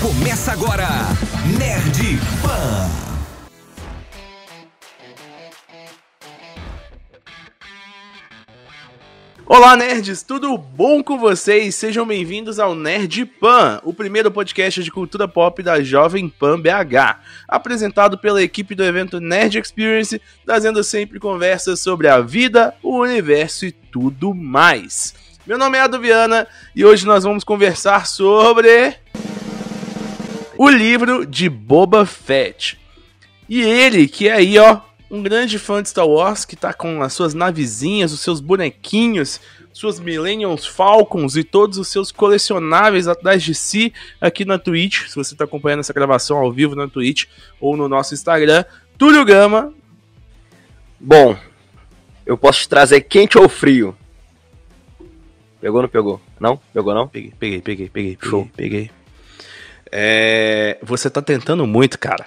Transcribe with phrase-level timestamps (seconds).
[0.00, 0.88] Começa agora,
[1.58, 2.88] Nerd Pan.
[9.44, 11.74] Olá, nerds, tudo bom com vocês?
[11.74, 17.20] Sejam bem-vindos ao Nerd Pan, o primeiro podcast de cultura pop da Jovem Pan BH,
[17.46, 23.66] apresentado pela equipe do evento Nerd Experience, trazendo sempre conversas sobre a vida, o universo
[23.66, 25.14] e tudo mais.
[25.46, 28.94] Meu nome é Ado Viana e hoje nós vamos conversar sobre
[30.62, 32.78] o livro de Boba Fett.
[33.48, 37.02] E ele, que é aí, ó, um grande fã de Star Wars, que tá com
[37.02, 39.40] as suas navezinhas, os seus bonequinhos,
[39.72, 45.08] suas Millennium Falcons e todos os seus colecionáveis atrás de si aqui na Twitch.
[45.08, 47.24] Se você tá acompanhando essa gravação ao vivo na Twitch
[47.58, 48.62] ou no nosso Instagram,
[48.98, 49.72] Túlio Gama.
[51.00, 51.38] Bom,
[52.26, 53.96] eu posso te trazer quente ou frio?
[55.58, 56.20] Pegou ou não pegou?
[56.38, 56.60] Não?
[56.70, 57.08] Pegou não?
[57.08, 58.18] Peguei, peguei, peguei, peguei.
[58.20, 58.46] Show.
[58.54, 58.90] Peguei.
[59.92, 62.26] É, você tá tentando muito, cara.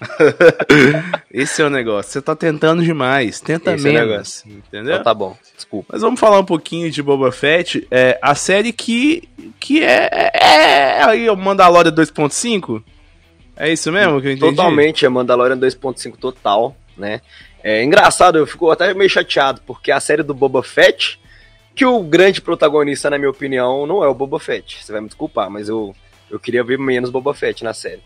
[1.30, 2.12] Esse é o negócio.
[2.12, 3.40] Você tá tentando demais.
[3.40, 4.08] Tenta Esse é menos.
[4.08, 4.50] negócio.
[4.50, 4.92] entendeu?
[4.92, 5.90] Então tá bom, desculpa.
[5.92, 7.86] Mas vamos falar um pouquinho de Boba Fett.
[7.90, 9.28] É, a série que,
[9.58, 12.82] que é, é, é aí o Mandalorian 2.5?
[13.56, 14.56] É isso mesmo que eu entendi?
[14.56, 17.20] Totalmente, é Mandalorian 2.5 total, né?
[17.62, 21.18] É engraçado, eu fico até meio chateado, porque a série do Boba Fett,
[21.74, 24.84] que o grande protagonista, na minha opinião, não é o Boba Fett.
[24.84, 25.94] Você vai me desculpar, mas eu,
[26.30, 28.02] eu queria ver menos Boba Fett na série.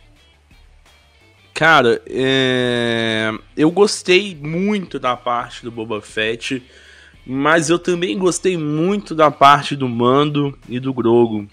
[1.54, 6.62] Cara, é, eu gostei muito da parte do Boba Fett,
[7.26, 11.48] mas eu também gostei muito da parte do Mando e do Grogu.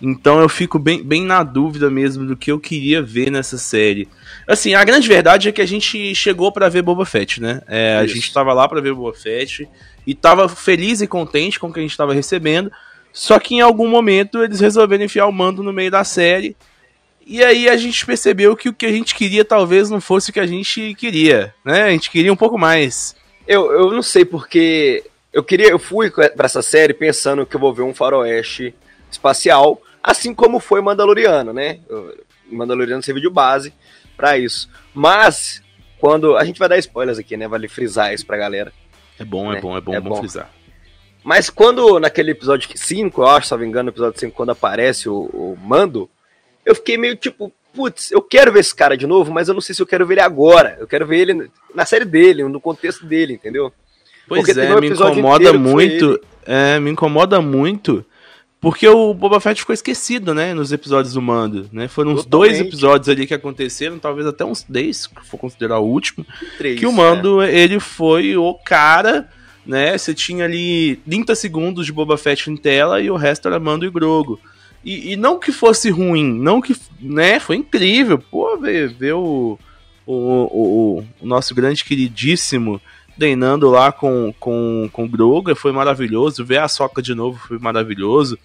[0.00, 4.08] Então eu fico bem, bem na dúvida mesmo do que eu queria ver nessa série.
[4.48, 7.62] Assim, a grande verdade é que a gente chegou pra ver Boba Fett, né?
[7.68, 9.68] É, a gente tava lá pra ver Boba Fett
[10.04, 12.70] e tava feliz e contente com o que a gente tava recebendo.
[13.12, 16.56] Só que em algum momento eles resolveram enfiar o mando no meio da série.
[17.26, 20.32] E aí a gente percebeu que o que a gente queria talvez não fosse o
[20.32, 21.82] que a gente queria, né?
[21.84, 23.14] A gente queria um pouco mais.
[23.46, 27.60] Eu, eu não sei porque eu queria, eu fui pra essa série pensando que eu
[27.60, 28.74] vou ver um faroeste
[29.10, 31.78] espacial, assim como foi Mandaloriano, né?
[32.50, 33.72] Mandaloriano serviu de base
[34.16, 34.68] pra isso.
[34.92, 35.62] Mas
[36.00, 37.46] quando a gente vai dar spoilers aqui, né?
[37.46, 38.72] Vale frisar isso pra galera.
[39.18, 40.16] É bom, é É, bom, é bom, é bom bom.
[40.16, 40.50] frisar.
[41.22, 44.50] Mas quando naquele episódio 5, eu acho, se não me engano, no episódio 5, quando
[44.50, 46.08] aparece o, o Mando,
[46.64, 49.60] eu fiquei meio tipo, putz, eu quero ver esse cara de novo, mas eu não
[49.60, 50.76] sei se eu quero ver ele agora.
[50.80, 53.72] Eu quero ver ele na série dele, no contexto dele, entendeu?
[54.28, 56.20] Pois Porque é, um me incomoda que muito.
[56.46, 58.04] É, me incomoda muito.
[58.60, 60.54] Porque o Boba Fett ficou esquecido, né?
[60.54, 61.88] Nos episódios do Mando, né?
[61.88, 62.68] Foram uns dois Totalmente.
[62.68, 66.24] episódios ali que aconteceram, talvez até uns 10, se for considerar o último.
[66.58, 66.92] Três, que o?
[66.92, 69.28] Mando, ele foi o cara,
[69.64, 69.96] né?
[69.96, 73.86] Você tinha ali 30 segundos de Boba Fett em tela e o resto era Mando
[73.86, 74.40] e Grogo.
[74.84, 77.38] E, e não que fosse ruim, não que, né?
[77.38, 79.58] Foi incrível, pô, ver, ver o,
[80.04, 82.80] o, o, o nosso grande queridíssimo
[83.16, 86.44] treinando lá com, com, com o Grogu, foi maravilhoso.
[86.44, 88.38] Ver a Soca de novo foi maravilhoso.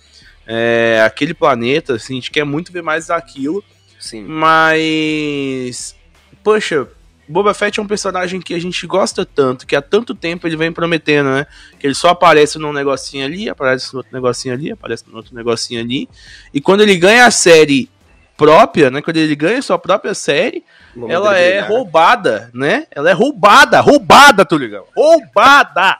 [0.45, 3.63] É, aquele planeta, assim, a gente quer muito ver mais daquilo.
[3.99, 4.23] Sim.
[4.23, 5.95] Mas.
[6.43, 6.87] Poxa,
[7.27, 10.55] Boba Fett é um personagem que a gente gosta tanto, que há tanto tempo ele
[10.55, 11.45] vem prometendo, né?
[11.77, 15.35] Que ele só aparece num negocinho ali, aparece no outro negocinho ali, aparece no outro
[15.35, 16.07] negocinho ali.
[16.53, 17.89] E quando ele ganha a série
[18.37, 19.01] própria, né?
[19.01, 20.63] Quando ele ganha a sua própria série,
[20.95, 22.85] Vamos ela é roubada, né?
[22.91, 24.85] Ela é roubada, roubada, tu ligado?
[24.95, 25.97] Roubada!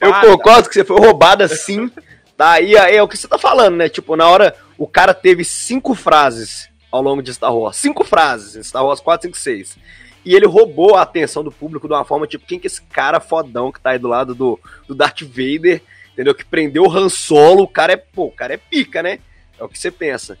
[0.00, 0.26] Eu Roubada!
[0.28, 1.90] concordo que você foi roubada sim.
[2.36, 3.88] Daí é o que você tá falando, né?
[3.88, 7.76] Tipo, na hora o cara teve cinco frases ao longo de Star Wars.
[7.76, 9.78] Cinco frases Star Wars 4, 5, 6.
[10.24, 12.82] E ele roubou a atenção do público de uma forma, tipo, quem que é esse
[12.82, 14.58] cara fodão que tá aí do lado do,
[14.88, 16.34] do Darth Vader, entendeu?
[16.34, 19.18] Que prendeu o Han Solo, o cara é, pô, o cara é pica, né?
[19.58, 20.38] É o que você pensa.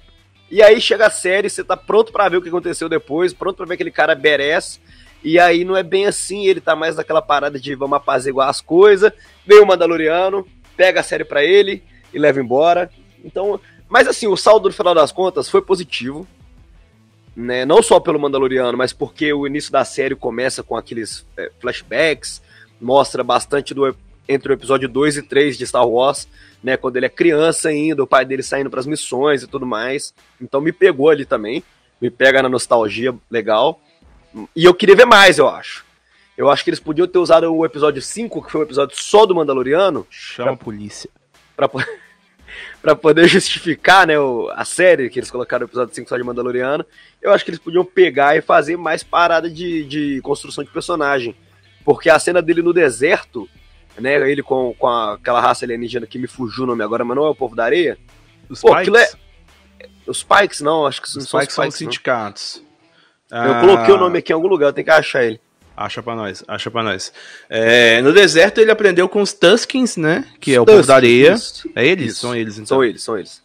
[0.50, 3.56] E aí chega a série, você tá pronto pra ver o que aconteceu depois, pronto
[3.56, 4.80] pra ver aquele cara badass,
[5.22, 8.60] e aí não é bem assim, ele tá mais naquela parada de vamos apaziguar as
[8.60, 9.12] coisas,
[9.46, 10.46] vem o Mandaloriano,
[10.76, 12.90] pega a série pra ele e leva embora.
[13.24, 13.58] Então,
[13.88, 16.26] mas assim, o saldo no final das contas foi positivo,
[17.36, 17.64] né?
[17.64, 22.42] Não só pelo Mandaloriano, mas porque o início da série começa com aqueles é, flashbacks,
[22.80, 23.96] mostra bastante do
[24.28, 26.26] entre o episódio 2 e 3 de Star Wars,
[26.62, 29.66] né, quando ele é criança ainda, o pai dele saindo para as missões e tudo
[29.66, 30.14] mais.
[30.40, 31.62] Então me pegou ali também,
[32.00, 33.80] me pega na nostalgia legal.
[34.56, 35.84] E eu queria ver mais, eu acho.
[36.36, 39.24] Eu acho que eles podiam ter usado o episódio 5, que foi um episódio só
[39.24, 41.08] do Mandaloriano, Chama a polícia.
[41.54, 41.68] pra,
[42.82, 46.22] pra poder justificar, né, o- a série que eles colocaram no episódio 5 só de
[46.22, 46.84] Mandaloriano.
[47.22, 51.34] Eu acho que eles podiam pegar e fazer mais parada de, de construção de personagem.
[51.84, 53.48] Porque a cena dele no deserto,
[53.98, 57.16] né, ele com, com a- aquela raça alienígena que me fugiu o nome agora, mas
[57.16, 57.98] não é o povo da areia.
[58.48, 58.94] Os Pô, Pikes?
[58.94, 59.12] é-
[60.06, 61.80] Os Pikes, não, acho que Os não são os Spikes são os Pikes.
[61.86, 61.92] não.
[61.92, 62.62] sindicatos.
[63.30, 65.40] Eu coloquei o nome aqui em algum lugar, eu tenho que achar ele.
[65.76, 67.12] Acha pra nós, acha pra nós.
[67.50, 70.24] É, no deserto ele aprendeu com os Tuskins, né?
[70.40, 71.32] Que é o povo da areia.
[71.32, 71.68] isso.
[71.74, 72.12] É eles?
[72.12, 72.20] Isso.
[72.20, 72.66] São eles, então.
[72.66, 73.42] São eles, são eles.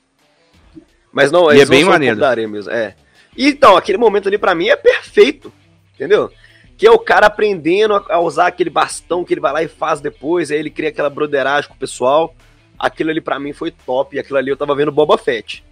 [1.11, 2.17] Mas não, E eles é bem maneiro.
[2.17, 2.95] da areia mesmo, é.
[3.35, 5.51] Então, aquele momento ali pra mim é perfeito,
[5.95, 6.31] entendeu?
[6.77, 9.99] Que é o cara aprendendo a usar aquele bastão que ele vai lá e faz
[9.99, 12.35] depois, aí ele cria aquela broderagem com o pessoal.
[12.77, 15.63] Aquilo ali pra mim foi top, aquilo ali eu tava vendo Boba Fett,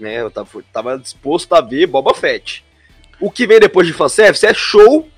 [0.00, 0.22] né?
[0.22, 2.64] Eu tava, tava disposto a ver Boba Fett.
[3.20, 5.08] O que vem depois de fanservice é show,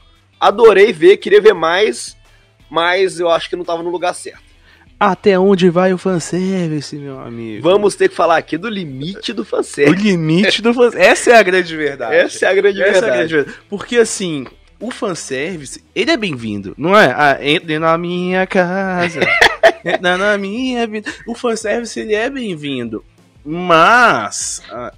[0.40, 2.16] adorei ver, queria ver mais,
[2.70, 4.48] mas eu acho que não tava no lugar certo.
[5.00, 7.62] Até onde vai o fanservice, meu amigo?
[7.62, 10.02] Vamos ter que falar aqui do limite do O fanservice.
[10.02, 11.08] limite do fanservice.
[11.10, 12.14] Essa é a grande verdade.
[12.16, 13.16] Essa é a grande Essa é a verdade.
[13.16, 13.58] grande verdade.
[13.70, 14.44] Porque assim,
[14.80, 17.14] o fanservice, ele é bem-vindo, não é?
[17.16, 19.20] Ah, entre na minha casa.
[19.84, 21.12] entra na minha vida.
[21.28, 23.04] O fanservice, ele é bem-vindo.
[23.44, 24.92] Mas, ah,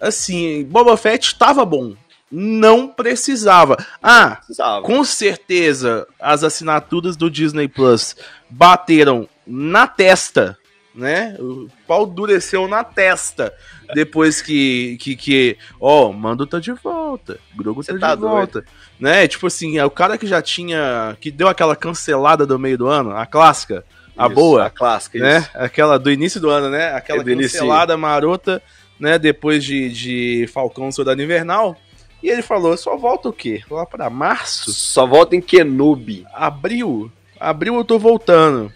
[0.00, 1.94] assim, Boba Fett estava bom.
[2.30, 3.76] Não precisava.
[4.02, 4.82] Ah, Precisava.
[4.82, 8.16] com certeza as assinaturas do Disney Plus
[8.50, 10.58] bateram na testa,
[10.94, 11.36] né?
[11.38, 13.52] O pau dureceu na testa
[13.94, 18.64] depois que, que, que ó, Mando tá de volta, Grogu tá, tá de volta,
[18.98, 19.28] né?
[19.28, 22.86] Tipo assim, é o cara que já tinha, que deu aquela cancelada do meio do
[22.86, 23.84] ano, a clássica,
[24.16, 25.38] a Isso, boa, A clássica, né?
[25.38, 25.50] isso.
[25.54, 26.92] Aquela do início do ano, né?
[26.94, 28.62] Aquela É cancelada marota,
[28.98, 29.18] né?
[29.18, 31.76] Depois de, de Falcão Soldado Invernal.
[32.24, 33.62] E ele falou, só volta o quê?
[33.70, 34.72] Lá pra março?
[34.72, 36.24] Só volta em Kenobi.
[36.32, 37.12] Abril?
[37.38, 38.72] Abril eu tô voltando.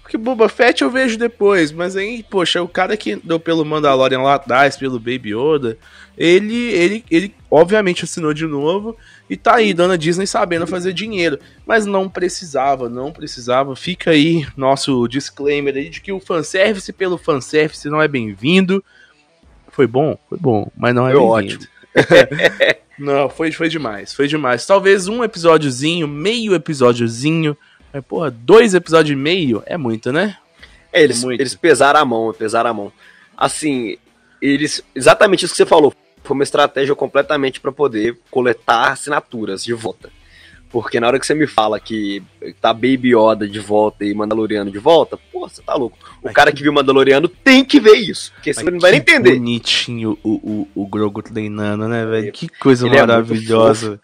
[0.00, 4.22] Porque Boba Fett eu vejo depois, mas aí, poxa, o cara que deu pelo Mandalorian
[4.22, 5.76] lá atrás, pelo Baby Yoda,
[6.16, 8.96] ele, ele, ele obviamente assinou de novo
[9.28, 11.38] e tá aí, dona Disney sabendo fazer dinheiro.
[11.66, 13.76] Mas não precisava, não precisava.
[13.76, 18.82] Fica aí nosso disclaimer aí de que o fanservice pelo fanservice não é bem-vindo.
[19.70, 20.16] Foi bom?
[20.26, 21.68] Foi bom, mas não é bem-vindo.
[22.98, 24.66] Não, foi, foi demais, foi demais.
[24.66, 27.56] Talvez um episódiozinho, meio episódiozinho.
[27.92, 30.36] Mas, porra, dois episódios e meio é muito, né?
[30.92, 31.40] É, eles, Muito.
[31.40, 32.92] eles pesaram a mão, pesaram a mão.
[33.36, 33.96] Assim,
[34.40, 34.82] eles.
[34.94, 35.94] Exatamente isso que você falou.
[36.24, 40.10] Foi uma estratégia completamente para poder coletar assinaturas de volta.
[40.70, 42.22] Porque na hora que você me fala que
[42.60, 45.96] tá Baby Yoda de volta e Mandaloriano de volta, pô, você tá louco.
[46.20, 48.32] O Mas cara que- que viu Mandaloriano tem que ver isso.
[48.34, 49.36] Porque senão ele não vai nem que entender.
[49.36, 52.32] bonitinho o, o, o Grogu treinando, né, velho?
[52.32, 53.98] Que coisa Ele é maravilhosa.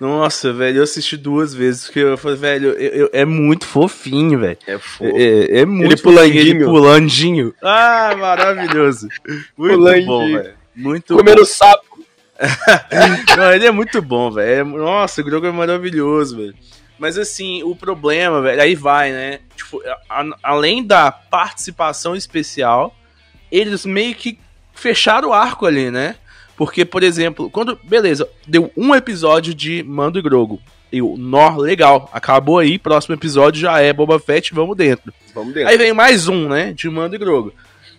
[0.00, 4.38] Nossa, velho, eu assisti duas vezes, porque eu falei, velho, eu- eu- é muito fofinho,
[4.40, 4.58] velho.
[4.66, 5.16] É É, fogo.
[5.16, 6.34] é- é muito Ele pulandinho.
[6.40, 7.54] fofinho, Ele pulandinho.
[7.62, 9.08] Ah, maravilhoso.
[9.56, 10.06] Muito Pulandinho.
[10.06, 10.54] bom, velho.
[10.76, 11.93] Muito Comendo sapo.
[13.36, 14.60] Não, ele é muito bom, velho.
[14.60, 16.54] É- Nossa, o Grogu é maravilhoso, velho.
[16.98, 19.40] Mas assim, o problema, velho, aí vai, né?
[19.56, 22.94] Tipo, a- além da participação especial,
[23.50, 24.38] eles meio que
[24.72, 26.16] fecharam o arco ali, né?
[26.56, 27.78] Porque, por exemplo, quando.
[27.82, 30.60] Beleza, deu um episódio de Mando e Grogu.
[30.92, 32.08] E o nó, legal.
[32.12, 35.12] Acabou aí, próximo episódio já é Boba Fett, vamos dentro.
[35.34, 35.68] Vamos dentro.
[35.70, 36.72] Aí vem mais um, né?
[36.72, 37.52] De Mando e Grogu.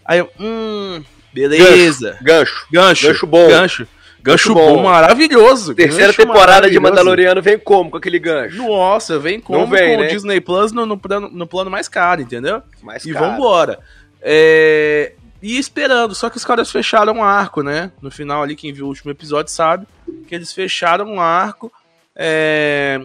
[0.05, 1.03] Aí hum,
[1.33, 2.17] beleza.
[2.21, 2.65] Gancho.
[2.71, 3.07] Gancho.
[3.07, 3.47] Gancho bom.
[3.49, 3.85] Gancho.
[4.25, 4.83] Gancho bom, bom.
[4.83, 5.73] maravilhoso.
[5.75, 6.79] Terceira Gancho temporada de.
[6.79, 8.57] Mandaloriano vem como com aquele gancho?
[8.57, 10.07] Nossa, vem como Não vem, com né?
[10.07, 12.61] o Disney Plus no, no, plano, no plano mais caro, entendeu?
[12.81, 13.25] Mais e caro.
[13.25, 13.79] vambora.
[14.21, 17.91] É, E esperando, só que os caras fecharam o arco, né?
[18.01, 19.85] No final ali, quem viu o último episódio sabe
[20.27, 21.71] que eles fecharam o arco.
[22.15, 22.99] é,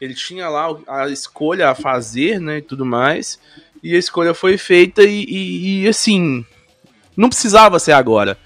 [0.00, 2.58] Ele tinha lá a escolha a fazer, né?
[2.58, 3.40] E tudo mais.
[3.82, 6.44] E a escolha foi feita e, e- e, assim.
[7.16, 8.36] Não precisava ser agora.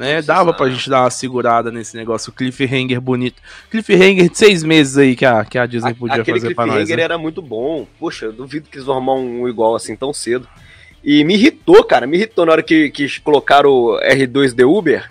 [0.00, 0.22] Né?
[0.22, 3.42] Dava pra gente dar uma segurada nesse negócio cliffhanger bonito.
[3.70, 6.64] Cliffhanger de seis meses aí que a, que a Disney A- podia Aquele fazer pra
[6.64, 6.76] nós.
[6.76, 7.02] cliffhanger Né?
[7.02, 7.86] era muito bom.
[7.98, 10.48] Poxa, eu duvido que eles vão arrumar um igual assim tão cedo.
[11.04, 12.06] E me irritou, cara.
[12.06, 15.10] Me irritou na hora que, que colocaram o R2D Uber.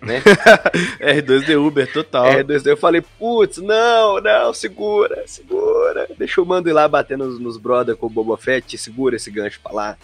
[1.00, 2.24] R2D Uber total.
[2.32, 6.08] R2D eu falei, putz, não, não, segura, segura.
[6.18, 9.30] Deixa o mando ir lá bater nos, nos brother com o Boba Fett, segura esse
[9.30, 9.96] gancho pra lá.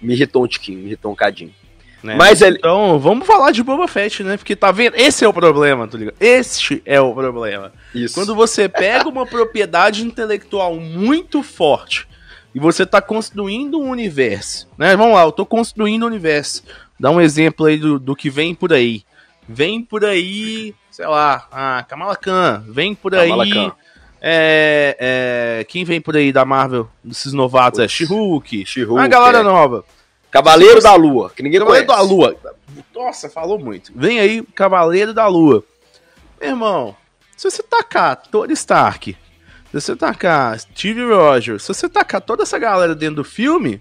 [0.00, 1.52] Me irritou um tiquinho, me irritou um cadinho.
[2.02, 2.14] Né?
[2.16, 2.58] Mas ele.
[2.58, 4.36] Então, vamos falar de Boba Fett, né?
[4.36, 4.94] Porque tá vendo?
[4.96, 6.14] Esse é o problema, tá ligado?
[6.20, 7.72] Este é o problema.
[7.94, 8.14] Isso.
[8.14, 12.06] Quando você pega uma propriedade intelectual muito forte
[12.54, 14.96] e você tá construindo um universo, né?
[14.96, 16.62] Vamos lá, eu tô construindo um universo.
[16.98, 19.02] Dá um exemplo aí do, do que vem por aí.
[19.48, 22.64] Vem por aí, sei lá, a Kamala Khan.
[22.68, 23.52] Vem por Kamala aí.
[23.52, 23.72] Khan.
[24.20, 24.96] É,
[25.60, 27.78] é, quem vem por aí da Marvel, desses novatos?
[27.78, 27.92] É Putz.
[27.92, 28.66] She-Hulk.
[28.66, 29.42] She-Hulk, A galera é.
[29.42, 29.84] nova.
[30.38, 32.02] Cavaleiro da Lua, que ninguém Cavaleiro conhece.
[32.08, 32.36] da Lua.
[32.94, 33.92] Nossa, falou muito.
[33.94, 35.64] Vem aí, Cavaleiro da Lua.
[36.40, 36.96] Meu irmão,
[37.36, 39.16] se você tacar Tony Stark,
[39.70, 43.80] se você tacar Steve Rogers, se você tacar toda essa galera dentro do filme,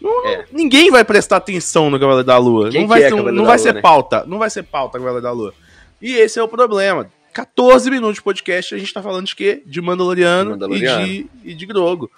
[0.00, 0.44] Não, é.
[0.52, 2.70] Ninguém vai prestar atenção no Cavaleiro da Lua.
[2.70, 3.80] Quem não vai, é ser, não vai ser Lua, né?
[3.80, 4.24] pauta.
[4.26, 5.54] Não vai ser pauta Cavaleiro da Lua.
[6.02, 7.08] E esse é o problema.
[7.32, 9.62] 14 minutos de podcast, a gente tá falando de quê?
[9.64, 11.06] De Mandaloriano, Mandaloriano.
[11.06, 12.10] E, de, e de Grogo.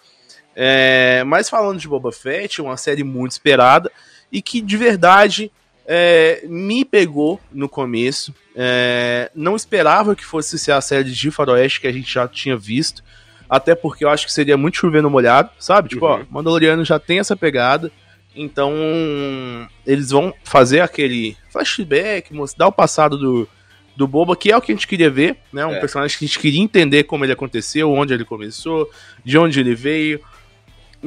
[0.58, 3.92] É, mas falando de Boba Fett, uma série muito esperada
[4.32, 5.52] e que de verdade
[5.86, 8.34] é, me pegou no começo.
[8.54, 12.56] É, não esperava que fosse ser a série de Faroeste que a gente já tinha
[12.56, 13.04] visto.
[13.48, 15.90] Até porque eu acho que seria muito chovendo molhado, sabe?
[15.90, 16.22] Tipo, uhum.
[16.22, 17.92] ó, Mandaloriano já tem essa pegada.
[18.34, 18.74] Então,
[19.86, 23.48] eles vão fazer aquele flashback, mostrar o passado do,
[23.96, 25.64] do Boba, que é o que a gente queria ver, né?
[25.64, 25.80] Um é.
[25.80, 28.90] personagem que a gente queria entender como ele aconteceu, onde ele começou,
[29.24, 30.20] de onde ele veio.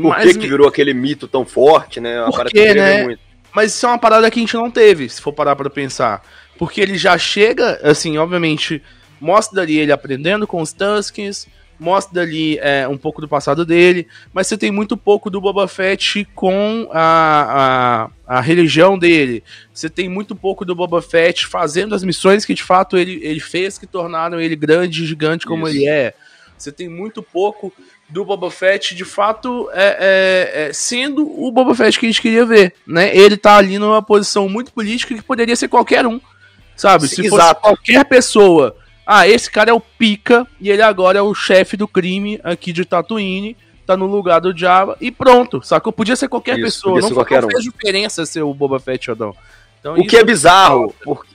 [0.01, 2.23] Por Mas que, que virou aquele mito tão forte, né?
[2.25, 3.03] Por que, né?
[3.03, 3.19] Muito.
[3.53, 6.23] Mas isso é uma parada que a gente não teve, se for parar pra pensar.
[6.57, 8.81] Porque ele já chega, assim, obviamente,
[9.19, 11.47] mostra ali ele aprendendo com os Tuskens,
[11.79, 15.67] mostra ali é, um pouco do passado dele, mas você tem muito pouco do Boba
[15.67, 19.43] Fett com a, a, a, religião dele.
[19.73, 23.39] Você tem muito pouco do Boba Fett fazendo as missões que de fato ele, ele
[23.39, 25.77] fez que tornaram ele grande e gigante como Isso.
[25.77, 26.13] ele é.
[26.57, 27.73] Você tem muito pouco
[28.09, 32.21] do Boba Fett de fato é, é, é, sendo o Boba Fett que a gente
[32.21, 33.15] queria ver, né?
[33.15, 36.19] Ele tá ali numa posição muito política que poderia ser qualquer um,
[36.75, 37.07] sabe?
[37.07, 37.39] Se Exato.
[37.39, 38.75] fosse qualquer pessoa
[39.11, 42.71] ah, esse cara é o pica e ele agora é o chefe do crime aqui
[42.71, 45.91] de Tatooine, tá no lugar do Java e pronto, sacou?
[45.91, 47.71] Podia ser qualquer isso, pessoa, não, qualquer não fez um.
[47.71, 49.35] diferença ser o Boba Fett ou não.
[49.79, 51.27] Então, o que é bizarro, porque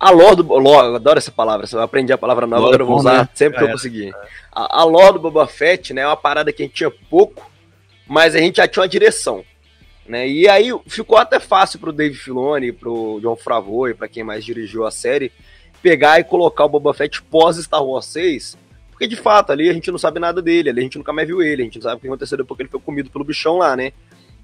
[0.00, 0.42] a lore do.
[0.42, 3.28] Lore, eu adoro essa palavra, eu aprendi a palavra nova, agora eu vou usar né?
[3.34, 4.08] sempre que é, eu conseguir.
[4.08, 4.28] É.
[4.50, 7.48] A, a lore do Boba Fett, né, é uma parada que a gente tinha pouco,
[8.08, 9.44] mas a gente já tinha uma direção.
[10.08, 10.26] Né?
[10.26, 14.42] E aí ficou até fácil pro Dave Filoni, pro John Favreau e para quem mais
[14.42, 15.30] dirigiu a série,
[15.82, 18.58] pegar e colocar o Boba Fett pós Star Wars 6,
[18.90, 21.28] porque de fato ali a gente não sabe nada dele, ali a gente nunca mais
[21.28, 23.24] viu ele, a gente não sabe o que aconteceu depois que ele foi comido pelo
[23.24, 23.92] bichão lá, né?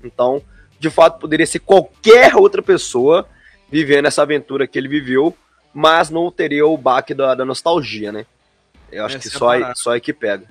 [0.04, 0.42] Então,
[0.78, 3.26] de fato, poderia ser qualquer outra pessoa
[3.70, 5.34] vivendo essa aventura que ele viveu,
[5.76, 8.25] mas não teria o baque da, da nostalgia, né?
[8.90, 10.47] Eu acho Essa que é só, é, só é que pega.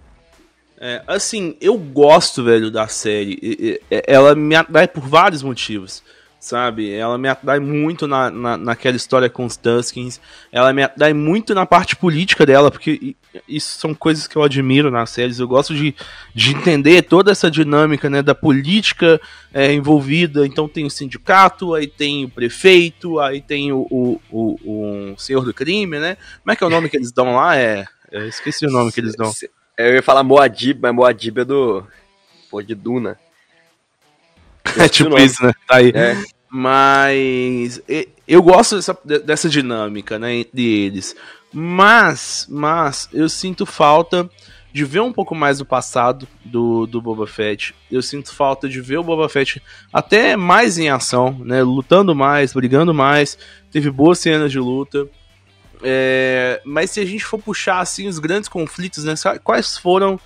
[0.78, 3.82] É, assim, eu gosto, velho, da série.
[3.90, 6.04] Ela me atrai por vários motivos
[6.40, 6.92] sabe?
[6.92, 10.20] Ela me atrai muito na, na, naquela história com os Tuskins,
[10.52, 13.16] ela me atrai muito na parte política dela, porque
[13.48, 15.96] isso são coisas que eu admiro nas séries, eu gosto de,
[16.34, 19.20] de entender toda essa dinâmica, né, da política
[19.54, 25.14] é, envolvida, então tem o sindicato, aí tem o prefeito, aí tem o, o, o,
[25.14, 26.18] o senhor do crime, né?
[26.42, 27.58] Como é que é o nome que eles dão lá?
[27.58, 29.32] É, eu esqueci o nome que eles dão.
[29.78, 31.86] Eu ia falar Moadib, mas Moadib é do...
[32.50, 33.20] Pô, de Duna.
[34.78, 35.52] É tipo isso, né?
[35.68, 35.92] Tá aí.
[35.94, 36.18] É.
[36.50, 37.82] Mas
[38.28, 41.16] eu gosto dessa, dessa dinâmica, né, entre eles.
[41.54, 44.30] Mas, mas eu sinto falta
[44.76, 47.74] de ver um pouco mais do passado do, do Boba Fett.
[47.90, 49.62] Eu sinto falta de ver o Boba Fett
[49.94, 51.64] até mais em ação, né?
[51.64, 53.38] Lutando mais, brigando mais.
[53.72, 55.08] Teve boas cenas de luta.
[55.82, 59.14] É, mas se a gente for puxar assim os grandes conflitos, né?
[59.42, 60.20] Quais foram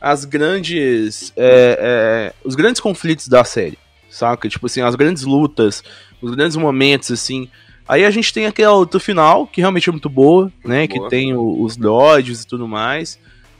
[0.00, 3.76] as grandes, é, é, os grandes conflitos da série?
[4.08, 4.48] Saca?
[4.48, 5.82] Tipo assim, as grandes lutas,
[6.20, 7.48] os grandes momentos, assim.
[7.88, 10.86] Aí a gente tem aquela luta final, que realmente é muito boa, né?
[10.86, 13.18] Que tem o, os dodges e tudo mais.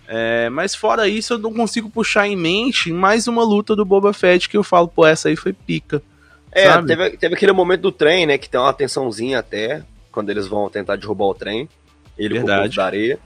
[0.09, 4.13] É, mas fora isso, eu não consigo puxar em mente mais uma luta do Boba
[4.13, 6.01] Fett que eu falo, pô, essa aí foi pica.
[6.53, 8.39] É, teve, teve aquele momento do trem, né?
[8.39, 11.69] Que tem uma tensãozinha até, quando eles vão tentar derrubar o trem.
[12.17, 12.77] Ele Verdade.
[12.77, 13.19] da areia.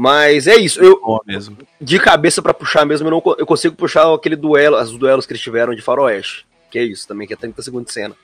[0.00, 0.80] Mas é isso.
[0.80, 1.58] Eu, mesmo.
[1.80, 5.32] De cabeça para puxar mesmo, eu, não, eu consigo puxar aquele duelo, os duelos que
[5.32, 6.46] eles tiveram de Faroeste.
[6.70, 8.14] Que é isso também, que é 30 segundos de cena.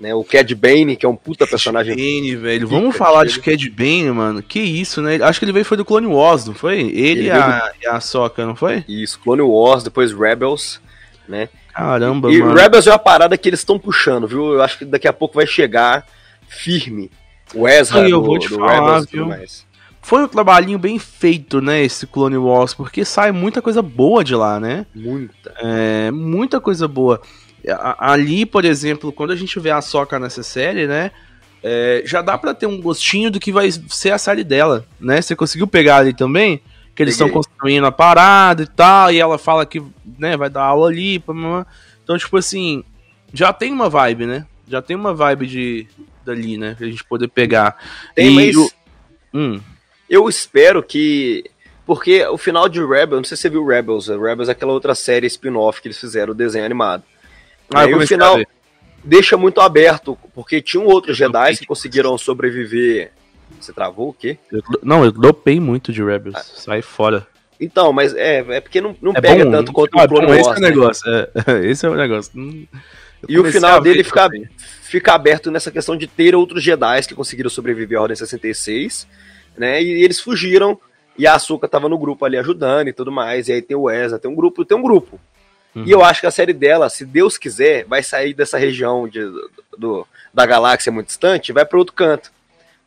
[0.00, 1.94] Né, o Cad Bane, que é um puta Cad personagem.
[1.94, 2.66] Bane, velho.
[2.66, 4.42] Vamos falar de Cad Bane, mano.
[4.42, 5.20] Que isso, né?
[5.22, 6.80] Acho que ele veio foi do Clone Wars, não foi?
[6.80, 7.74] Ele, ele e, a, do...
[7.80, 8.84] e a Soca, não foi?
[8.88, 10.80] Isso, Clone Wars, depois Rebels,
[11.28, 11.48] né?
[11.72, 12.58] Caramba, e, mano.
[12.58, 14.54] E Rebels é uma parada que eles estão puxando, viu?
[14.54, 16.04] Eu acho que daqui a pouco vai chegar
[16.48, 17.12] firme.
[17.54, 19.26] O Ezra eu do, vou te falar, Rebels viu?
[19.26, 19.71] mais
[20.02, 24.34] foi um trabalhinho bem feito, né, esse Clone Wars, porque sai muita coisa boa de
[24.34, 24.84] lá, né?
[24.92, 25.54] Muita.
[25.58, 27.22] É, muita coisa boa.
[27.98, 31.12] Ali, por exemplo, quando a gente vê a Soca nessa série, né,
[31.62, 35.22] é, já dá para ter um gostinho do que vai ser a série dela, né?
[35.22, 36.60] Você conseguiu pegar ali também?
[36.96, 39.80] Que eles estão construindo a parada e tal, e ela fala que,
[40.18, 41.22] né, vai dar aula ali,
[42.02, 42.82] então, tipo assim,
[43.32, 44.46] já tem uma vibe, né?
[44.66, 45.86] Já tem uma vibe de
[46.26, 47.76] dali, né, pra gente poder pegar.
[48.16, 48.56] Tem, e mas...
[48.56, 48.70] O...
[49.32, 49.60] Hum.
[50.12, 51.42] Eu espero que.
[51.86, 54.94] Porque o final de Rebels, não sei se você viu Rebels, Rebels é aquela outra
[54.94, 57.02] série spin-off que eles fizeram, o desenho animado.
[57.74, 58.38] Ah, Aí o final
[59.02, 63.10] deixa muito aberto, porque tinham outros Jedi que conseguiram sobreviver.
[63.58, 64.38] Você travou o quê?
[64.50, 66.36] Eu, não, eu dopei muito de Rebels.
[66.36, 66.42] Ah.
[66.42, 67.26] Sai fora.
[67.58, 70.26] Então, mas é, é porque não, não É pega bom, tanto quanto ah, o Clone
[70.26, 70.68] bom, esse Wars, é o né?
[70.68, 71.10] negócio.
[71.10, 72.32] é, esse é o negócio.
[72.36, 72.66] Hum,
[73.28, 74.48] E o final dele fica, também.
[74.82, 79.06] fica aberto nessa questão de ter outros Jedi que conseguiram sobreviver à Ordem 66,
[79.56, 79.82] né?
[79.82, 80.78] E eles fugiram
[81.18, 83.48] e a Ahsoka tava no grupo ali ajudando e tudo mais.
[83.48, 85.20] E aí tem o Ezra, tem um grupo, tem um grupo.
[85.74, 85.84] Uhum.
[85.86, 89.20] E eu acho que a série dela, se Deus quiser, vai sair dessa região de,
[89.76, 92.30] do, da galáxia muito distante e vai para outro canto.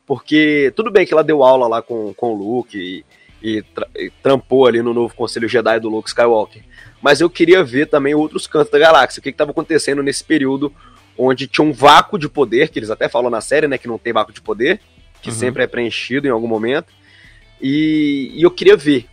[0.05, 3.03] Porque tudo bem que ela deu aula lá com, com o Luke e,
[3.41, 6.63] e, tra- e trampou ali no novo Conselho Jedi do Luke Skywalker.
[7.01, 9.19] Mas eu queria ver também outros cantos da galáxia.
[9.19, 10.71] O que estava acontecendo nesse período
[11.17, 13.77] onde tinha um vácuo de poder, que eles até falam na série, né?
[13.77, 14.79] Que não tem vácuo de poder,
[15.25, 15.35] que Uhum.
[15.35, 16.93] sempre é preenchido em algum momento.
[17.59, 19.07] E, e eu queria ver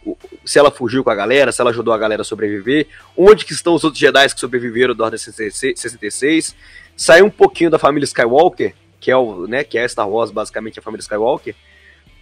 [0.45, 3.53] se ela fugiu com a galera, se ela ajudou a galera a sobreviver, onde que
[3.55, 6.55] estão os outros Jedi que sobreviveram da Ordem 66, 66,
[6.95, 10.79] sair um pouquinho da família Skywalker, que é o, né, que é Star Wars, basicamente
[10.79, 11.55] a família Skywalker,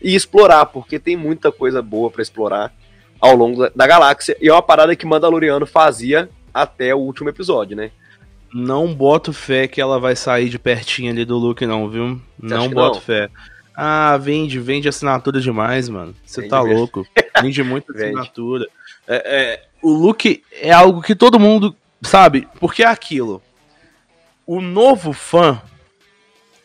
[0.00, 2.72] e explorar, porque tem muita coisa boa pra explorar
[3.20, 7.28] ao longo da, da galáxia, e é uma parada que Mandaloriano fazia até o último
[7.28, 7.90] episódio, né?
[8.52, 12.20] Não boto fé que ela vai sair de pertinho ali do Luke, não, viu?
[12.44, 13.00] acha Não boto não?
[13.00, 13.28] fé.
[13.82, 16.14] Ah, vende, vende assinatura demais, mano.
[16.22, 16.78] Você Vende tá mesmo.
[16.78, 17.06] louco.
[17.40, 18.18] Vende muita Vende.
[18.18, 18.66] assinatura.
[19.08, 23.42] É, é, o Luke é algo que todo mundo sabe, porque é aquilo.
[24.46, 25.62] O novo fã,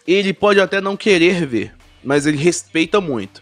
[0.06, 3.42] ele pode até não querer ver, mas ele respeita muito.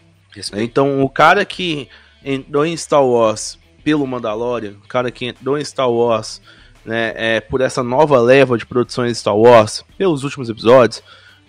[0.54, 1.90] Então, o cara que
[2.24, 6.40] entrou em Star Wars pelo Mandalorian, o cara que entrou em Star Wars
[6.86, 11.02] né, é, por essa nova leva de produções de Star Wars, pelos últimos episódios,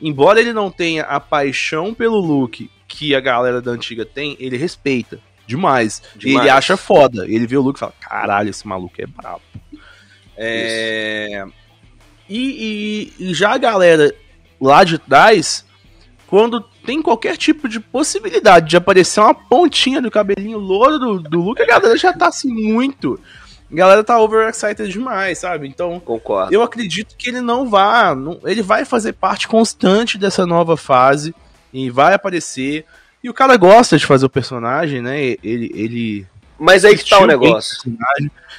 [0.05, 4.57] embora ele não tenha a paixão pelo Luke que a galera da antiga tem, ele
[4.57, 6.03] respeita demais.
[6.15, 6.41] Demais.
[6.47, 7.25] ele acha foda.
[7.27, 9.43] Ele vê o Luke e fala: caralho, esse maluco é brabo.
[10.37, 11.45] É...
[12.29, 14.15] E, e- e já a galera
[14.61, 15.65] lá de trás,
[16.27, 21.41] quando tem qualquer tipo de possibilidade de aparecer uma pontinha do cabelinho louro do, do
[21.43, 23.21] Luke, a galera já tá assim muito.
[23.71, 25.67] A galera tá overexcited demais, sabe?
[25.67, 26.53] Então, Concordo.
[26.55, 28.15] eu acredito que ele não vá.
[28.15, 31.35] não- ele vai fazer parte constante dessa nova fase
[31.73, 32.85] e vai aparecer.
[33.23, 35.21] E o cara gosta de fazer o personagem, né?
[35.43, 35.71] Ele.
[35.75, 36.27] ele
[36.59, 37.79] Mas aí que tá o negócio.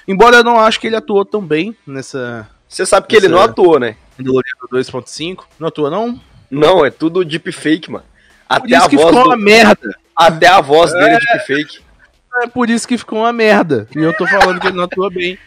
[0.07, 3.39] Embora eu não acho que ele atuou tão bem nessa Você sabe que ele não
[3.41, 3.95] atuou, né?
[4.17, 5.45] Mandaloriano 2.5.
[5.59, 6.19] Não atua, não?
[6.49, 8.03] Não, é tudo deepfake, mano.
[8.47, 9.95] Por Até isso a que voz, ficou do- uma merda.
[10.15, 11.79] até a voz dele é deepfake.
[12.43, 13.87] É por isso que ficou uma merda.
[13.95, 15.37] E eu tô falando que ele não atua bem.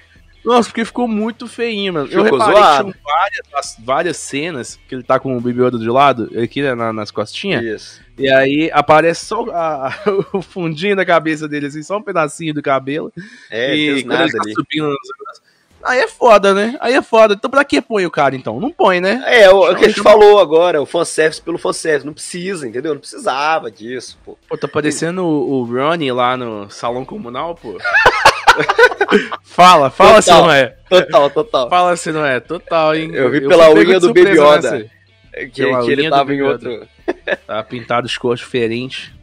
[0.44, 2.09] Nossa, porque ficou muito feinho, mano.
[2.11, 2.92] eu reparei zoado.
[2.92, 6.74] que várias, várias cenas que ele tá com o Baby Yoda de lado, aqui né,
[6.74, 7.62] na- nas costinhas.
[7.62, 8.01] Isso.
[8.16, 9.92] E aí aparece só a-
[10.33, 13.12] o fundinho da cabeça dele, assim, só um pedacinho do cabelo.
[13.51, 14.53] É, e fez nada ele tá ali.
[14.55, 15.47] subindo negócios.
[15.82, 16.76] Aí é foda, né?
[16.80, 17.34] Aí é foda.
[17.34, 18.58] Então pra que põe o cara, então?
[18.58, 19.22] Não põe, né?
[19.26, 22.04] É, o, o que a gente falou agora, o fanservice pelo fanservice.
[22.04, 22.94] Não precisa, entendeu?
[22.94, 24.36] Não precisava disso, pô.
[24.48, 27.78] Pô, tá parecendo o, o Ronnie lá no salão comunal, pô.
[29.44, 30.42] fala, fala se Total.
[30.44, 30.66] não é.
[30.88, 31.70] Total, total.
[31.70, 32.40] Fala se não é.
[32.40, 33.10] Total, hein?
[33.14, 34.90] Eu vi fui pela pego unha do Baby Yoda.
[35.32, 36.86] Que, que ele tava em outro.
[37.46, 39.14] Tá pintado de cor diferente.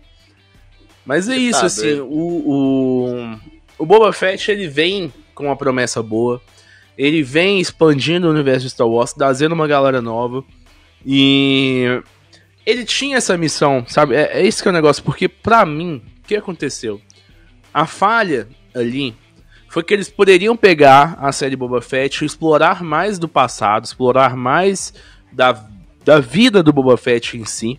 [1.05, 3.39] Mas é Você isso, tá assim, o, o,
[3.77, 6.41] o Boba Fett, ele vem com uma promessa boa.
[6.97, 10.43] Ele vem expandindo o universo de Star Wars, trazendo uma galera nova.
[11.05, 12.01] E
[12.65, 14.15] ele tinha essa missão, sabe?
[14.15, 16.99] É, é que é o negócio, porque pra mim, o que aconteceu?
[17.73, 19.13] A falha ali
[19.69, 24.93] foi que eles poderiam pegar a série Boba Fett explorar mais do passado, explorar mais
[25.31, 25.67] da,
[26.03, 27.77] da vida do Boba Fett em si,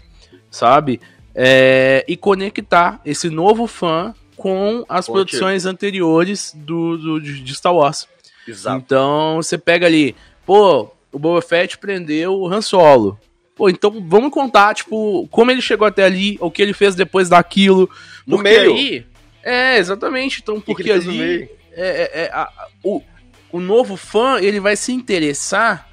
[0.50, 1.00] sabe?
[1.34, 4.14] É, e conectar esse novo fã
[4.46, 8.06] com as Com produções anteriores do, do- de Star Wars.
[8.46, 8.76] Exato.
[8.78, 10.14] Então você pega ali,
[10.46, 13.18] pô, o Boba Fett prendeu o Han Solo.
[13.56, 17.28] Pô, então vamos contar, tipo, como ele chegou até ali, o que ele fez depois
[17.28, 17.90] daquilo.
[18.26, 18.72] No meio.
[18.74, 19.06] aí.
[19.42, 20.40] É, exatamente.
[20.42, 21.48] Então, que que porque no ali.
[21.72, 22.50] É, é, é, a-
[22.84, 23.02] o,
[23.50, 25.88] o novo fã, ele vai se interessar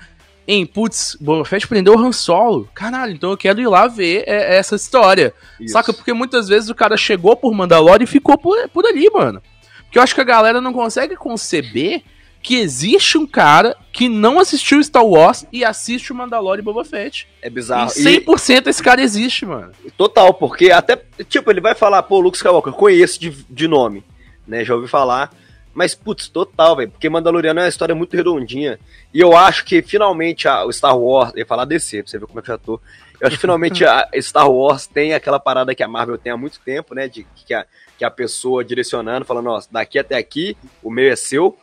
[0.47, 2.69] em, putz, Boba Fett prendeu o Han Solo.
[2.73, 5.33] Caralho, então eu quero ir lá ver é, essa história.
[5.59, 5.73] Isso.
[5.73, 5.93] Saca?
[5.93, 9.41] Porque muitas vezes o cara chegou por Mandalore e ficou por, por ali, mano.
[9.83, 12.03] Porque eu acho que a galera não consegue conceber
[12.41, 16.83] que existe um cara que não assistiu Star Wars e assiste o Mandalore e Boba
[16.83, 17.25] Fett.
[17.41, 17.89] É E bizarro.
[17.95, 19.71] E, 100% esse cara existe, mano.
[19.97, 24.03] total, porque até, tipo, ele vai falar, pô, Luke Skywalker, conheço de, de nome,
[24.45, 24.65] né?
[24.65, 25.31] Já ouvi falar.
[25.73, 26.91] Mas, putz, total, velho.
[26.91, 28.79] Porque Mandaloriano é uma história muito redondinha.
[29.13, 31.31] E eu acho que finalmente a, o Star Wars.
[31.33, 32.79] Eu ia falar DC, pra você ver como é que eu já tô.
[33.19, 36.37] Eu acho que finalmente a Star Wars tem aquela parada que a Marvel tem há
[36.37, 37.07] muito tempo, né?
[37.07, 37.65] De que a,
[37.97, 41.57] que a pessoa direcionando, falando, nossa, daqui até aqui, o meio é seu.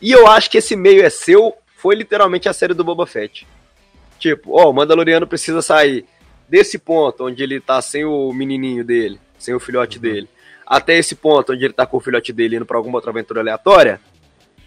[0.00, 3.46] E eu acho que esse meio é seu foi literalmente a série do Boba Fett.
[4.18, 6.04] Tipo, ó, o Mandaloriano precisa sair
[6.48, 10.28] desse ponto onde ele tá sem o menininho dele, sem o filhote dele,
[10.66, 13.40] até esse ponto onde ele tá com o filhote dele indo pra alguma outra aventura
[13.40, 14.00] aleatória.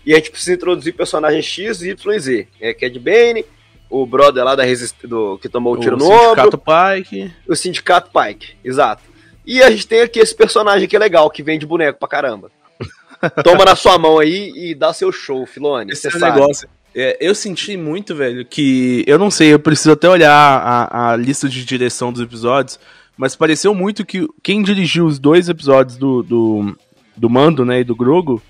[0.05, 2.47] E a gente precisa introduzir personagens X, Y e Z.
[2.59, 3.45] É Cad Bane,
[3.89, 5.07] o brother lá da resist...
[5.07, 6.41] do que tomou o tiro no ombro.
[6.41, 7.33] Sindicato Pike.
[7.47, 9.03] O Sindicato Pike, exato.
[9.45, 12.51] E a gente tem aqui esse personagem que é legal, que vende boneco pra caramba.
[13.43, 15.91] Toma na sua mão aí e dá seu show, Filone.
[15.91, 16.67] Esse é o negócio.
[16.95, 19.03] É, eu senti muito, velho, que.
[19.07, 22.79] Eu não sei, eu preciso até olhar a, a lista de direção dos episódios,
[23.17, 26.77] mas pareceu muito que quem dirigiu os dois episódios do, do,
[27.15, 28.41] do Mando, né, e do Grogo,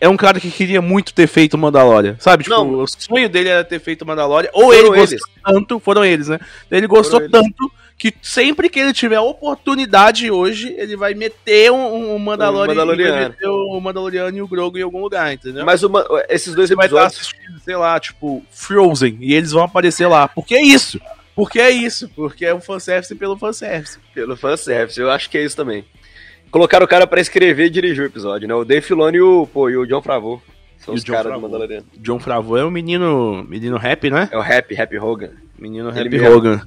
[0.00, 2.44] é um cara que queria muito ter feito Mandalorian, sabe?
[2.44, 2.72] Tipo, Não.
[2.82, 5.22] o sonho dele era ter feito Mandalorian, ou Foram ele gostou eles.
[5.44, 6.38] tanto, foram eles, né?
[6.70, 12.14] Ele gostou Foram tanto que sempre que ele tiver oportunidade hoje, ele vai meter um,
[12.14, 13.28] um Mandalorian, Um Mandaloriano.
[13.28, 15.66] meter o Mandaloriano e o Grogo em algum lugar, entendeu?
[15.66, 17.20] Mas uma- esses dois Você vai estar episódios.
[17.28, 20.26] assistindo, sei lá, tipo, Frozen, e eles vão aparecer lá.
[20.28, 20.98] Por que isso?
[21.34, 23.98] Porque é isso, porque é o fanservice pelo fanservice.
[24.14, 25.84] Pelo fanservice, eu acho que é isso também.
[26.50, 28.54] Colocaram o cara pra escrever e dirigir o episódio, né?
[28.54, 30.42] O Dave Filoni e o, pô, e o John Favreau.
[30.78, 31.40] São E os o caras do.
[31.40, 31.86] Mandaloriano.
[31.98, 34.28] John Favreau é um menino, menino rap, né?
[34.32, 35.30] É o Happy, Happy Hogan.
[35.58, 36.36] Menino Ele Rap mesmo.
[36.36, 36.62] Hogan.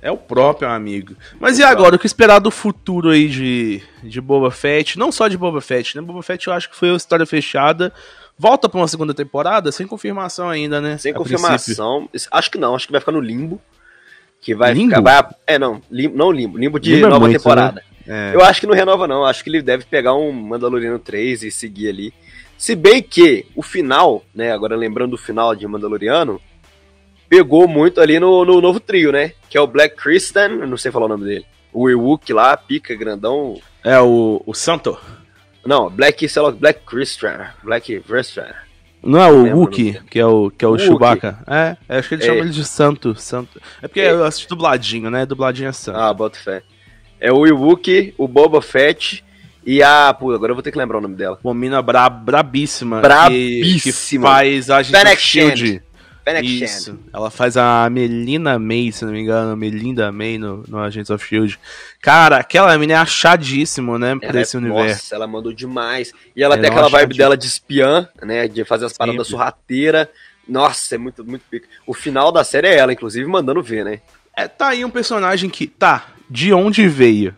[0.00, 1.14] É o próprio amigo.
[1.38, 4.98] Mas e O agora, o que esperar do futuro aí de, de Boba Fett?
[4.98, 6.02] Não só de Boba Fett, né?
[6.02, 7.92] Boba Fett eu acho que foi uma história fechada.
[8.38, 10.98] Volta pra uma segunda temporada, sem confirmação ainda, né?
[10.98, 11.38] Sem A princípio.
[11.40, 12.08] confirmação.
[12.30, 13.60] Acho que não, acho que vai ficar no limbo.
[14.40, 14.96] Que vai Limbo?
[14.96, 15.00] ficar.
[15.00, 16.58] vai- é, não, limbo, não limbo.
[16.58, 17.82] Limbo de Limbo é nova muito, temporada.
[18.08, 18.32] É.
[18.34, 19.24] Eu acho que não renova, não.
[19.24, 22.12] Acho que ele deve pegar um Mandaloriano 3 e seguir ali.
[22.58, 24.50] Se bem que o final, né?
[24.52, 26.40] Agora lembrando do final de Mandaloriano,
[27.28, 29.32] pegou muito ali no, no novo trio, né?
[29.48, 31.46] Que é o Black Christian, não sei falar o nome dele.
[31.72, 33.60] O Ewok lá, pica, grandão.
[33.84, 34.98] É o, o Santo.
[35.64, 37.46] Não, Black, sei lá, Black Christian.
[37.62, 38.52] Black Christian.
[39.02, 40.86] Não é o Wookie, que é o, que é o Wookie.
[40.86, 41.38] Chewbacca?
[41.46, 42.26] É, eu acho que ele É.
[42.26, 43.14] chama ele de Santo.
[43.16, 43.60] Santo.
[43.82, 44.12] É porque É.
[44.12, 45.26] eu assisti dubladinho, né?
[45.26, 45.98] Dubladinho é Santo.
[45.98, 46.62] Ah, bota fé.
[47.20, 49.24] É o Ewok, o Boba Fett
[49.66, 50.12] e a.
[50.14, 51.38] Pô, agora eu vou ter que lembrar o nome dela.
[51.42, 52.96] Uma mina bra, brabíssima.
[53.00, 54.26] que- Brabíssima.
[54.28, 55.82] Que, faz a of Shield.
[56.24, 56.98] Fennec Isso.
[57.12, 59.56] Ela faz a Melina May, se não me engano.
[59.56, 61.58] Melinda May no, no Agents of Shield.
[62.00, 64.16] Cara, aquela menina é achadíssima, né?
[64.16, 64.88] Pra Ela é- esse universo.
[65.02, 66.12] Nossa, ela mandou demais.
[66.36, 68.46] E ela Ela tem é aquela uma vibe dela de espiã, né?
[68.46, 69.30] De fazer as paradas Sempre.
[69.30, 70.10] sorrateira.
[70.48, 71.66] Nossa, é muito, muito pica.
[71.86, 74.00] O final da série é ela, inclusive, mandando ver, né?
[74.36, 75.66] É, tá aí um personagem que.
[75.66, 77.36] Tá, de onde veio?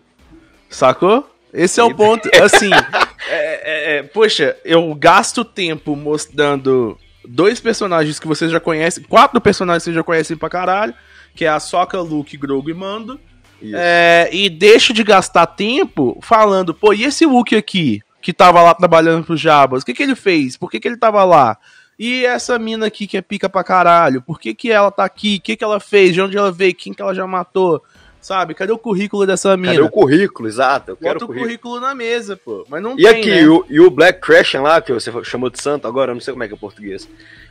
[0.69, 1.31] Sacou?
[1.53, 2.29] Esse é o ponto.
[2.43, 2.71] Assim,
[3.29, 9.41] é, é, é, poxa, eu gasto tempo mostrando dois personagens que vocês já conhecem, quatro
[9.41, 10.95] personagens que vocês já conhecem pra caralho,
[11.35, 13.21] que é a Soca, Luke, Grogu e Mando.
[13.63, 18.75] É, e deixo de gastar tempo falando, pô, e esse Luke aqui, que tava lá
[18.75, 20.57] trabalhando pro Jabas, o que que ele fez?
[20.57, 21.57] Por que que ele tava lá?
[21.99, 25.37] E essa mina aqui que é pica pra caralho, por que que ela tá aqui?
[25.37, 26.13] O que que ela fez?
[26.13, 26.75] De onde ela veio?
[26.75, 27.83] Quem que ela já matou?
[28.25, 28.55] Sabe?
[28.55, 29.75] Cadê o currículo dessa mina?
[29.75, 30.49] Cadê o currículo?
[30.49, 31.47] Exato, eu quero Bota o o currículo.
[31.75, 32.65] currículo na mesa, pô.
[32.71, 33.47] Mas não E tem, aqui, né?
[33.47, 36.33] o, e o Black Christian lá, que você chamou de santo agora, eu não sei
[36.33, 37.07] como é que é português.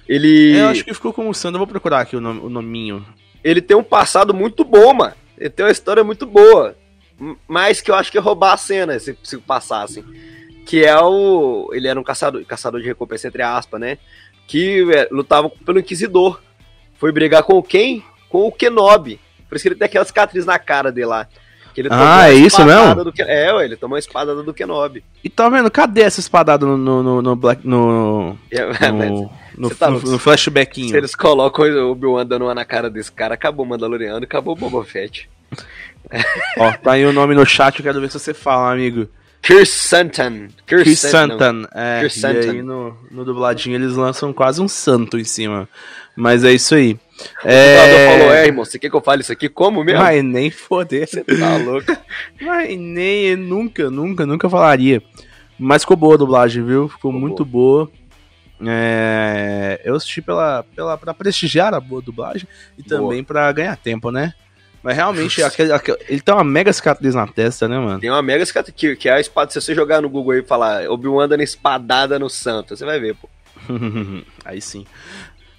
[0.10, 1.58] Ele, Eu acho que ficou como Sandro.
[1.58, 3.06] Eu vou procurar aqui o, nome, o nominho.
[3.44, 5.14] ele tem um passado muito bom, mano.
[5.38, 6.76] Ele tem uma história muito boa.
[7.48, 10.04] Mas que eu acho que é roubar a cena, se, se passassem.
[10.66, 11.70] Que é o.
[11.72, 14.00] Ele era um caçador, caçador de recompensa, entre aspas, né?
[14.48, 16.42] Que é, lutava pelo Inquisidor.
[16.98, 18.04] Foi brigar com quem?
[18.28, 19.20] Com o Kenobi.
[19.54, 21.28] Por isso que ele tem aquela cicatriz na cara dele lá.
[21.76, 23.04] Que ele Ah, é isso mesmo?
[23.04, 25.04] do é, ué, ele tomou a espadada do Kenobi.
[25.24, 25.70] E tá vendo?
[25.70, 27.68] Cadê essa espadada no, no, no, no Black.
[27.68, 28.36] No.
[28.52, 30.90] É, No, no, tá no- no flashbackinho.
[30.90, 34.26] Se eles colocam o Obi-Wan dando uma na cara desse cara, acabou o Mandaloriano e
[34.26, 35.30] acabou o Boba Fett.
[36.58, 39.08] Ó, tá aí o nome no chat, eu quero ver se você fala, amigo.
[39.42, 40.48] Kirsantan.
[40.66, 41.68] Chris Santan.
[41.76, 45.68] É, Chris e aí no, no dubladinho eles lançam quase um santo em cima.
[46.16, 46.98] Mas é isso aí.
[47.20, 48.48] O dublador falou, é, É...
[48.48, 50.02] irmão, você quer que eu fale isso aqui como mesmo?
[50.02, 51.08] Mas nem foder.
[51.08, 51.86] Você tá louco.
[52.42, 55.02] Mas nem, nunca, nunca, nunca falaria.
[55.60, 56.88] Mas ficou boa a dublagem, viu?
[56.90, 57.90] Ficou, Ficou muito boa.
[58.66, 62.48] É, eu assisti pela, pela, pra prestigiar a boa dublagem
[62.78, 63.02] e Boa.
[63.02, 64.34] também pra ganhar tempo, né?
[64.82, 68.00] Mas realmente, aquele, aquele- ele tem uma mega cicatriz na testa, né, mano?
[68.00, 69.52] Tem uma mega cicatriz que, que é a espada.
[69.52, 73.00] Se você jogar no Google aí e falar Obi-Wan dando espadada no santo, você vai
[73.00, 73.30] ver, pô.
[74.44, 74.86] Aí sim.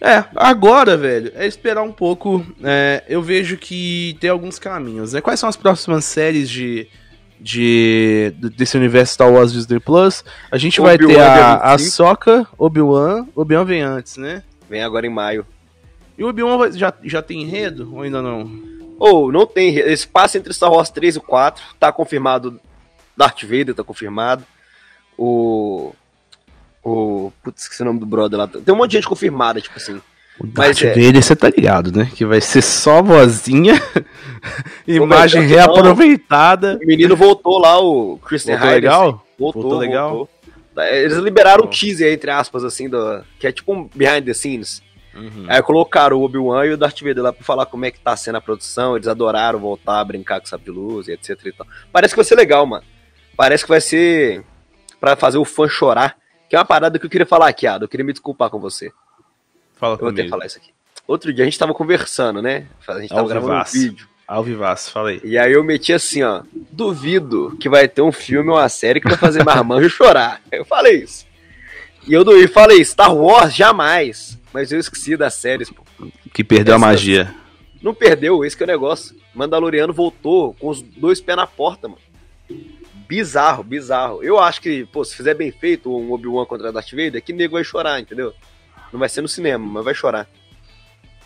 [0.05, 2.45] É, agora, velho, é esperar um pouco.
[2.63, 5.23] É, eu vejo que tem alguns caminhos, né?
[5.23, 6.87] Quais são as próximas séries de,
[7.41, 10.23] de desse universo Star Wars Disney Plus?
[10.51, 11.97] A gente vai ter a, a 25.
[11.97, 13.27] Soca, Obi-Wan.
[13.35, 14.43] Obi-Wan vem antes, né?
[14.69, 15.47] Vem agora em maio.
[16.19, 18.51] E o Obi-Wan já, já tem enredo ou ainda não?
[18.99, 19.75] Ou, não tem.
[19.75, 21.65] Esse passo entre Star Wars 3 e 4.
[21.81, 22.61] Tá confirmado.
[23.17, 24.45] Darth Vader tá confirmado.
[25.17, 25.95] O.
[26.85, 27.33] O.
[27.43, 28.47] Putz, esqueci o nome do brother lá.
[28.47, 30.01] Tem um monte de gente confirmada, tipo assim.
[30.39, 30.89] O Darth é...
[30.89, 32.11] Vader, você tá ligado, né?
[32.13, 33.81] Que vai ser só vozinha,
[34.87, 36.79] imagem Pô, reaproveitada.
[36.83, 39.27] O menino voltou lá, o Christian Voltou legal?
[39.39, 40.11] Voltou, voltou legal.
[40.11, 40.35] Voltou.
[40.91, 44.83] Eles liberaram um teaser, entre aspas, assim, do, que é tipo um behind the scenes.
[45.15, 45.47] Uhum.
[45.47, 48.17] Aí colocaram o Obi-Wan e o Darth Vader lá pra falar como é que tá
[48.17, 48.97] sendo a produção.
[48.97, 51.67] Eles adoraram voltar a brincar com sabre de luz e etc e tal.
[51.93, 52.85] Parece que vai ser legal, mano.
[53.37, 54.43] Parece que vai ser
[55.01, 56.17] para fazer o fã chorar.
[56.49, 57.85] Que é uma parada que eu queria falar aqui, Ado.
[57.85, 58.93] Eu queria me desculpar com você.
[59.75, 60.13] Fala eu comigo.
[60.13, 60.71] vou ter que falar isso aqui.
[61.07, 62.67] Outro dia a gente tava conversando, né?
[62.87, 64.09] A gente tava Ao gravando um vídeo.
[64.27, 65.21] Ao vivaço, falei.
[65.23, 66.43] E aí eu meti assim, ó.
[66.73, 70.41] Duvido que vai ter um filme ou uma série que vai fazer marmanjo chorar.
[70.51, 71.27] Eu falei isso.
[72.07, 74.39] E eu e falei, Star Wars jamais.
[74.53, 75.83] Mas eu esqueci das séries, pô.
[76.33, 77.35] Que perdeu Essa, a magia.
[77.83, 79.15] Não perdeu, esse que é o negócio.
[79.35, 82.01] Mandaloriano voltou com os dois pés na porta, mano.
[83.09, 84.23] Bizarro, bizarro.
[84.23, 87.55] Eu acho que, pô, se fizer bem feito um Obi-Wan contra Darth Vader, que nego
[87.55, 88.33] vai chorar, entendeu?
[88.93, 90.29] Não vai ser no cinema, mas vai chorar.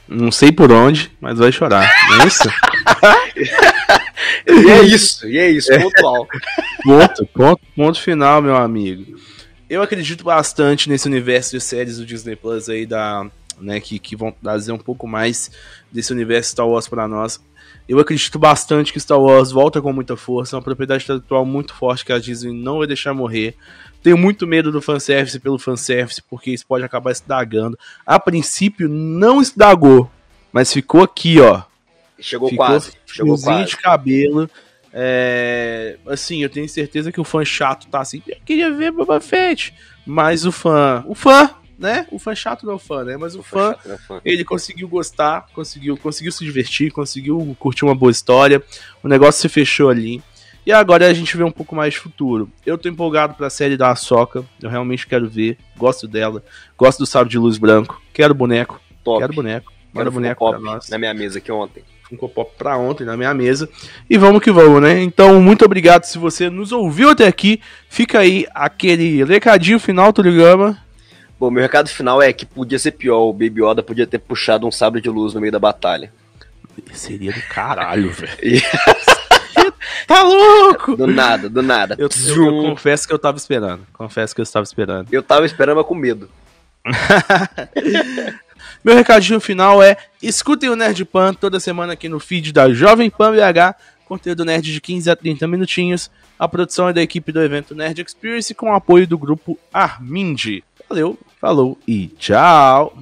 [0.08, 1.86] Não sei por onde, mas vai chorar.
[2.08, 2.48] Não é isso?
[4.46, 6.26] e é isso, e é isso, pontual.
[6.82, 9.18] ponto, ponto, ponto final, meu amigo.
[9.68, 14.16] Eu acredito bastante nesse universo de séries do Disney Plus aí da, né, que, que
[14.16, 15.50] vão trazer um pouco mais
[15.92, 17.38] desse universo Star Wars para nós.
[17.88, 21.74] Eu acredito bastante que Star Wars volta com muita força, é uma propriedade intelectual muito
[21.74, 23.56] forte que a Disney não vai deixar morrer.
[24.02, 27.78] Tenho muito medo do fanservice pelo fanservice, porque isso pode acabar estragando.
[28.04, 30.10] A princípio, não estragou,
[30.52, 31.62] mas ficou aqui, ó.
[32.20, 32.92] Chegou ficou quase.
[33.06, 33.70] Chegou quase.
[33.70, 34.50] de cabelo.
[34.92, 38.22] É, assim, eu tenho certeza que o fã chato tá assim.
[38.26, 39.72] Eu queria ver Boba Fett.
[40.04, 41.04] Mas o fã.
[41.06, 42.06] O fã, né?
[42.10, 43.16] O fã chato não é o fã, né?
[43.16, 47.56] Mas o, o fã, fã, é fã, ele conseguiu gostar, conseguiu, conseguiu se divertir, conseguiu
[47.58, 48.62] curtir uma boa história.
[49.02, 50.22] O negócio se fechou ali.
[50.66, 52.50] E agora a gente vê um pouco mais de futuro.
[52.66, 54.44] Eu tô empolgado pra série da Ahsoka.
[54.60, 55.56] Eu realmente quero ver.
[55.78, 56.44] Gosto dela.
[56.76, 58.02] Gosto do sábio de luz branco.
[58.12, 58.78] Quero boneco.
[59.02, 59.20] Top.
[59.20, 59.72] Quero boneco.
[59.94, 60.90] Quero boneco nós.
[60.90, 61.82] Na minha mesa aqui ontem.
[62.08, 63.68] Funko Pop pra ontem na minha mesa.
[64.08, 65.02] E vamos que vamos, né?
[65.02, 67.60] Então, muito obrigado se você nos ouviu até aqui.
[67.88, 70.78] Fica aí aquele recadinho final, Turigama.
[71.38, 73.20] Bom, meu recado final é que podia ser pior.
[73.20, 76.12] O Baby Yoda podia ter puxado um sabre de luz no meio da batalha.
[76.92, 78.62] Seria do caralho, velho.
[80.06, 80.96] tá louco!
[80.96, 81.96] Do nada, do nada.
[81.98, 83.86] Eu, eu, eu, confesso que eu tava esperando.
[83.92, 85.08] Confesso que eu estava esperando.
[85.12, 86.28] Eu tava esperando, mas com medo.
[88.82, 93.10] Meu recadinho final é: escutem o Nerd Pan toda semana aqui no feed da Jovem
[93.10, 93.74] Pan BH,
[94.04, 96.10] conteúdo nerd de 15 a 30 minutinhos.
[96.38, 100.62] A produção é da equipe do evento Nerd Experience com o apoio do grupo Armind.
[100.88, 102.96] Valeu, falou e tchau!